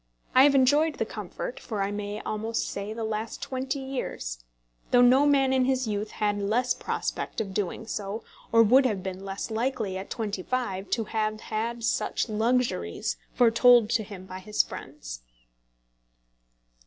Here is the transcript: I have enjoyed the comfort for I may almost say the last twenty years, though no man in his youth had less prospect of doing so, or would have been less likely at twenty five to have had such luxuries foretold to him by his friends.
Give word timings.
I 0.33 0.45
have 0.45 0.55
enjoyed 0.55 0.95
the 0.95 1.05
comfort 1.05 1.59
for 1.59 1.83
I 1.83 1.91
may 1.91 2.21
almost 2.21 2.67
say 2.67 2.91
the 2.91 3.03
last 3.03 3.39
twenty 3.39 3.77
years, 3.77 4.43
though 4.89 5.03
no 5.03 5.27
man 5.27 5.53
in 5.53 5.65
his 5.65 5.85
youth 5.87 6.09
had 6.13 6.41
less 6.41 6.73
prospect 6.73 7.39
of 7.39 7.53
doing 7.53 7.85
so, 7.85 8.23
or 8.51 8.63
would 8.63 8.83
have 8.87 9.03
been 9.03 9.23
less 9.23 9.51
likely 9.51 9.99
at 9.99 10.09
twenty 10.09 10.41
five 10.41 10.89
to 10.89 11.03
have 11.03 11.39
had 11.41 11.83
such 11.83 12.29
luxuries 12.29 13.15
foretold 13.35 13.91
to 13.91 14.01
him 14.01 14.25
by 14.25 14.39
his 14.39 14.63
friends. 14.63 15.21